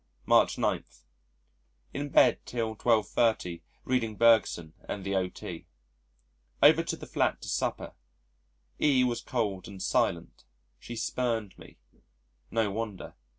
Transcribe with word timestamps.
March 0.25 0.57
9. 0.57 0.83
In 1.93 2.09
bed 2.09 2.43
till 2.47 2.75
12.30 2.75 3.61
reading 3.83 4.15
Bergson 4.15 4.73
and 4.89 5.03
the 5.05 5.15
O.T. 5.15 5.67
Over 6.63 6.81
to 6.81 6.95
the 6.95 7.05
flat 7.05 7.39
to 7.43 7.47
supper. 7.47 7.93
E 8.81 9.03
was 9.03 9.21
cold 9.21 9.67
and 9.67 9.79
silent. 9.79 10.43
She 10.79 10.95
spurned 10.95 11.55
me. 11.59 11.77
No 12.49 12.71
wonder. 12.71 13.13